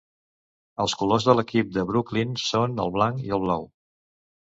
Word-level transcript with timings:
Els 0.85 0.93
colors 1.01 1.27
de 1.27 1.35
l'equip 1.39 1.69
de 1.75 1.83
Brooklyn 1.89 2.31
són 2.45 2.73
el 2.85 2.95
blanc 2.97 3.21
i 3.29 3.35
el 3.39 3.45
blau. 3.45 3.69